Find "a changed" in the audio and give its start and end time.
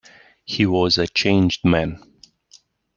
0.97-1.63